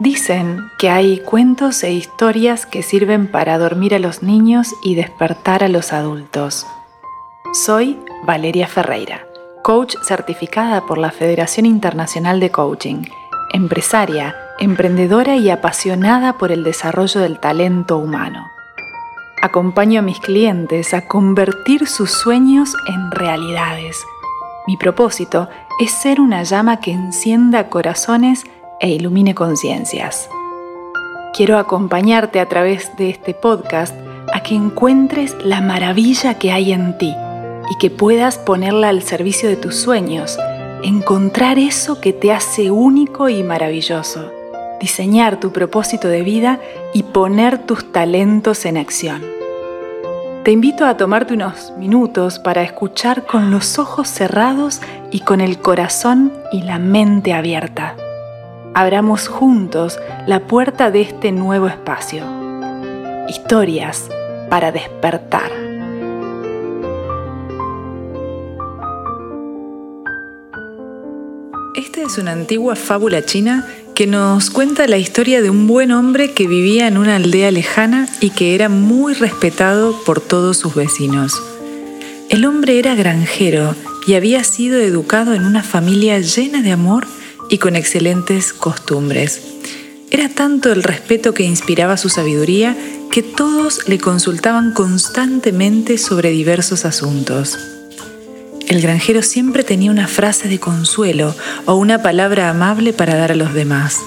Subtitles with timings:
[0.00, 5.62] Dicen que hay cuentos e historias que sirven para dormir a los niños y despertar
[5.62, 6.66] a los adultos.
[7.52, 9.26] Soy Valeria Ferreira,
[9.62, 13.02] coach certificada por la Federación Internacional de Coaching,
[13.52, 18.50] empresaria, emprendedora y apasionada por el desarrollo del talento humano.
[19.42, 24.02] Acompaño a mis clientes a convertir sus sueños en realidades.
[24.66, 28.46] Mi propósito es ser una llama que encienda corazones
[28.80, 30.28] e ilumine conciencias.
[31.32, 33.94] Quiero acompañarte a través de este podcast
[34.32, 37.14] a que encuentres la maravilla que hay en ti
[37.70, 40.38] y que puedas ponerla al servicio de tus sueños,
[40.82, 44.30] encontrar eso que te hace único y maravilloso,
[44.80, 46.58] diseñar tu propósito de vida
[46.92, 49.22] y poner tus talentos en acción.
[50.42, 55.60] Te invito a tomarte unos minutos para escuchar con los ojos cerrados y con el
[55.60, 57.94] corazón y la mente abierta
[58.74, 62.24] abramos juntos la puerta de este nuevo espacio.
[63.28, 64.08] Historias
[64.48, 65.50] para despertar.
[71.76, 76.32] Esta es una antigua fábula china que nos cuenta la historia de un buen hombre
[76.32, 81.40] que vivía en una aldea lejana y que era muy respetado por todos sus vecinos.
[82.28, 83.74] El hombre era granjero
[84.06, 87.06] y había sido educado en una familia llena de amor
[87.50, 89.42] y con excelentes costumbres.
[90.10, 92.76] Era tanto el respeto que inspiraba su sabiduría
[93.10, 97.58] que todos le consultaban constantemente sobre diversos asuntos.
[98.68, 101.34] El granjero siempre tenía una frase de consuelo
[101.66, 103.98] o una palabra amable para dar a los demás.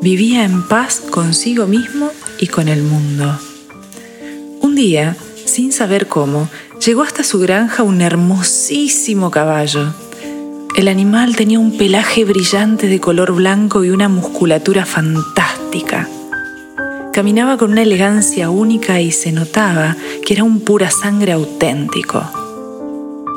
[0.00, 3.38] Vivía en paz consigo mismo y con el mundo.
[4.60, 6.48] Un día, sin saber cómo,
[6.84, 9.92] llegó hasta su granja un hermosísimo caballo.
[10.76, 16.06] El animal tenía un pelaje brillante de color blanco y una musculatura fantástica.
[17.14, 22.22] Caminaba con una elegancia única y se notaba que era un pura sangre auténtico.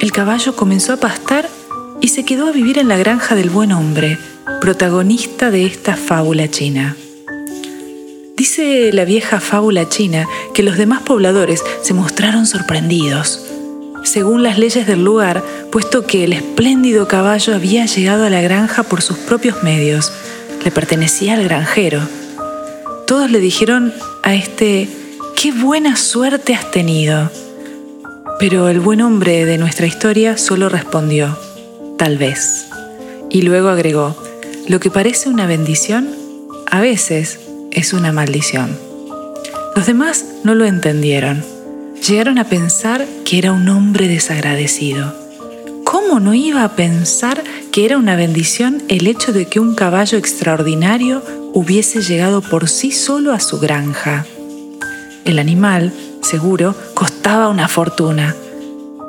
[0.00, 1.48] El caballo comenzó a pastar
[2.00, 4.18] y se quedó a vivir en la granja del buen hombre,
[4.60, 6.96] protagonista de esta fábula china.
[8.36, 13.44] Dice la vieja fábula china que los demás pobladores se mostraron sorprendidos
[14.04, 18.82] según las leyes del lugar, puesto que el espléndido caballo había llegado a la granja
[18.82, 20.12] por sus propios medios,
[20.64, 22.00] le pertenecía al granjero.
[23.06, 23.92] Todos le dijeron
[24.22, 24.88] a este,
[25.36, 27.30] qué buena suerte has tenido.
[28.38, 31.36] Pero el buen hombre de nuestra historia solo respondió,
[31.96, 32.66] tal vez.
[33.30, 34.16] Y luego agregó,
[34.68, 36.14] lo que parece una bendición,
[36.70, 37.40] a veces
[37.72, 38.76] es una maldición.
[39.74, 41.57] Los demás no lo entendieron
[42.06, 45.14] llegaron a pensar que era un hombre desagradecido.
[45.84, 47.42] ¿Cómo no iba a pensar
[47.72, 51.22] que era una bendición el hecho de que un caballo extraordinario
[51.54, 54.26] hubiese llegado por sí solo a su granja?
[55.24, 55.92] El animal,
[56.22, 58.34] seguro, costaba una fortuna.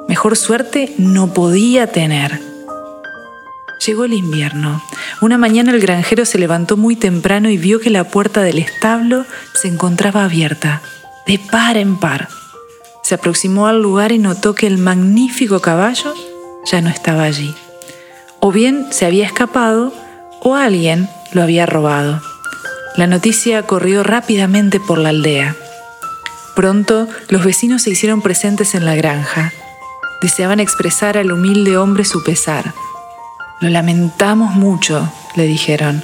[0.08, 2.42] Mejor suerte no podía tener.
[3.86, 4.84] Llegó el invierno.
[5.22, 9.26] Una mañana el granjero se levantó muy temprano y vio que la puerta del establo
[9.54, 10.82] se encontraba abierta,
[11.28, 12.28] de par en par.
[13.10, 16.14] Se aproximó al lugar y notó que el magnífico caballo
[16.72, 17.56] ya no estaba allí.
[18.40, 19.92] O bien se había escapado
[20.42, 22.22] o alguien lo había robado.
[22.98, 25.56] La noticia corrió rápidamente por la aldea.
[26.56, 29.54] Pronto los vecinos se hicieron presentes en la granja.
[30.22, 32.76] Deseaban expresar al humilde hombre su pesar.
[33.60, 36.04] Lo lamentamos mucho, le dijeron.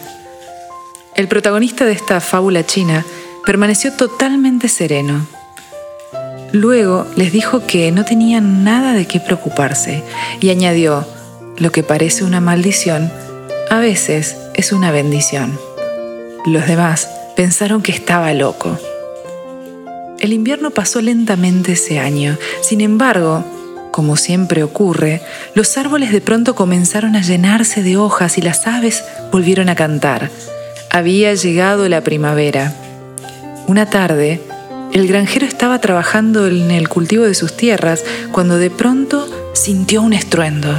[1.13, 3.05] El protagonista de esta fábula china
[3.45, 5.34] permaneció totalmente sereno.
[6.55, 10.03] Luego les dijo que no tenían nada de qué preocuparse
[10.39, 11.05] y añadió,
[11.57, 13.11] lo que parece una maldición,
[13.69, 15.59] a veces es una bendición.
[16.45, 18.79] Los demás pensaron que estaba loco.
[20.21, 23.43] El invierno pasó lentamente ese año, sin embargo,
[23.91, 25.21] como siempre ocurre,
[25.55, 30.31] los árboles de pronto comenzaron a llenarse de hojas y las aves volvieron a cantar.
[30.89, 32.73] Había llegado la primavera.
[33.67, 34.39] Una tarde,
[34.95, 40.13] el granjero estaba trabajando en el cultivo de sus tierras cuando de pronto sintió un
[40.13, 40.69] estruendo.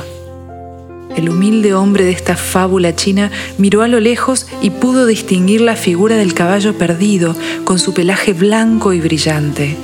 [1.14, 5.76] El humilde hombre de esta fábula china miró a lo lejos y pudo distinguir la
[5.76, 9.76] figura del caballo perdido con su pelaje blanco y brillante.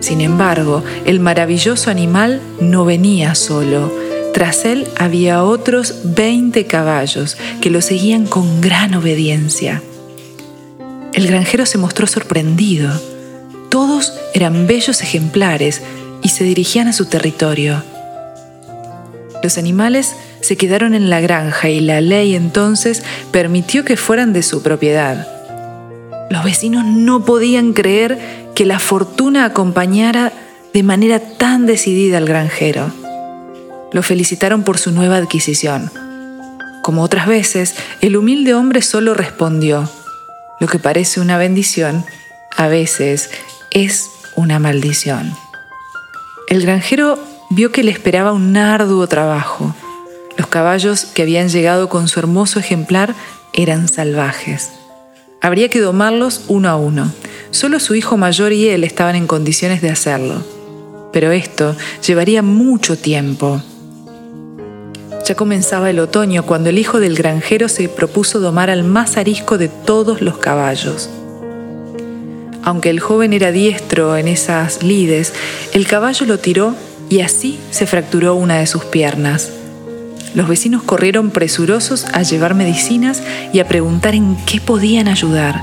[0.00, 3.92] Sin embargo, el maravilloso animal no venía solo.
[4.32, 9.82] Tras él había otros 20 caballos que lo seguían con gran obediencia.
[11.12, 13.11] El granjero se mostró sorprendido
[13.72, 15.80] todos eran bellos ejemplares
[16.22, 17.82] y se dirigían a su territorio.
[19.42, 24.42] Los animales se quedaron en la granja y la ley entonces permitió que fueran de
[24.42, 25.26] su propiedad.
[26.28, 28.18] Los vecinos no podían creer
[28.54, 30.34] que la fortuna acompañara
[30.74, 32.92] de manera tan decidida al granjero.
[33.90, 35.90] Lo felicitaron por su nueva adquisición.
[36.82, 39.90] Como otras veces, el humilde hombre solo respondió,
[40.60, 42.04] lo que parece una bendición,
[42.54, 43.30] a veces
[43.72, 45.34] es una maldición.
[46.48, 47.18] El granjero
[47.50, 49.74] vio que le esperaba un arduo trabajo.
[50.36, 53.14] Los caballos que habían llegado con su hermoso ejemplar
[53.52, 54.70] eran salvajes.
[55.40, 57.12] Habría que domarlos uno a uno.
[57.50, 60.44] Solo su hijo mayor y él estaban en condiciones de hacerlo.
[61.12, 61.74] Pero esto
[62.06, 63.60] llevaría mucho tiempo.
[65.26, 69.56] Ya comenzaba el otoño cuando el hijo del granjero se propuso domar al más arisco
[69.56, 71.08] de todos los caballos.
[72.62, 75.32] Aunque el joven era diestro en esas lides,
[75.72, 76.74] el caballo lo tiró
[77.08, 79.50] y así se fracturó una de sus piernas.
[80.34, 83.22] Los vecinos corrieron presurosos a llevar medicinas
[83.52, 85.60] y a preguntar en qué podían ayudar.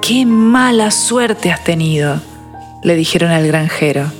[0.00, 2.20] ¡Qué mala suerte has tenido!
[2.82, 4.12] le dijeron al granjero.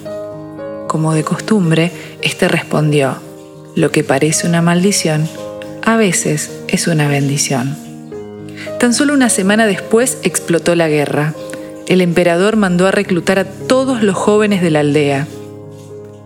[0.88, 1.90] Como de costumbre,
[2.22, 3.16] éste respondió,
[3.74, 5.28] lo que parece una maldición,
[5.84, 7.76] a veces es una bendición.
[8.78, 11.34] Tan solo una semana después explotó la guerra.
[11.88, 15.26] El emperador mandó a reclutar a todos los jóvenes de la aldea.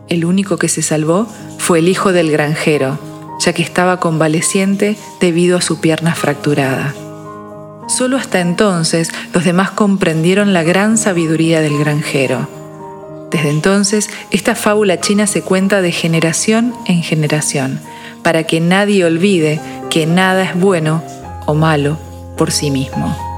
[0.09, 1.27] El único que se salvó
[1.59, 2.99] fue el hijo del granjero,
[3.41, 6.95] ya que estaba convaleciente debido a su pierna fracturada.
[7.89, 12.49] Solo hasta entonces los demás comprendieron la gran sabiduría del granjero.
[13.31, 17.81] Desde entonces, esta fábula china se cuenta de generación en generación,
[18.23, 19.61] para que nadie olvide
[19.91, 21.03] que nada es bueno
[21.47, 21.99] o malo
[22.37, 23.36] por sí mismo.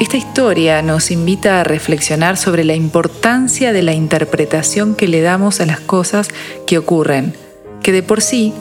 [0.00, 5.60] Esta historia nos invita a reflexionar sobre la importancia de la interpretación que le damos
[5.60, 6.28] a las cosas
[6.66, 7.34] que ocurren,
[7.82, 8.54] que de por sí,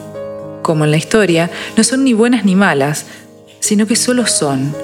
[0.63, 3.05] como en la historia, no son ni buenas ni malas,
[3.61, 4.75] sino que solo son.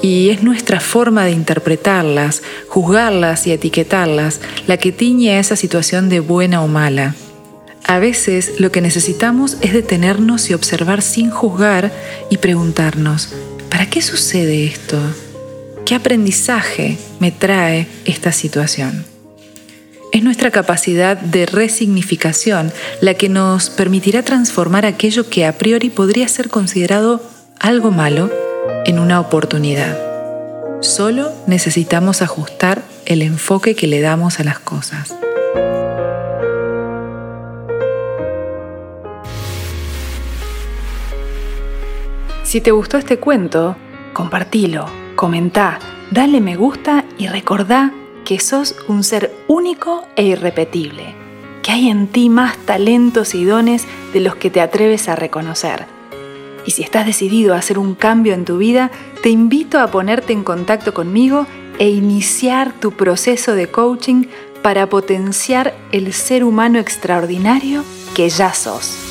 [0.00, 6.08] Y es nuestra forma de interpretarlas, juzgarlas y etiquetarlas la que tiñe a esa situación
[6.08, 7.16] de buena o mala.
[7.82, 11.90] A veces lo que necesitamos es detenernos y observar sin juzgar
[12.30, 13.30] y preguntarnos,
[13.68, 14.96] ¿para qué sucede esto?
[15.88, 19.06] ¿Qué aprendizaje me trae esta situación?
[20.12, 26.28] Es nuestra capacidad de resignificación la que nos permitirá transformar aquello que a priori podría
[26.28, 27.22] ser considerado
[27.58, 28.30] algo malo
[28.84, 29.96] en una oportunidad.
[30.82, 35.14] Solo necesitamos ajustar el enfoque que le damos a las cosas.
[42.44, 43.74] Si te gustó este cuento,
[44.12, 45.80] compartilo comentá,
[46.12, 47.92] dale me gusta y recordá
[48.24, 51.12] que sos un ser único e irrepetible,
[51.60, 55.86] que hay en ti más talentos y dones de los que te atreves a reconocer.
[56.64, 60.32] Y si estás decidido a hacer un cambio en tu vida, te invito a ponerte
[60.32, 61.48] en contacto conmigo
[61.80, 64.26] e iniciar tu proceso de coaching
[64.62, 67.82] para potenciar el ser humano extraordinario
[68.14, 69.07] que ya sos.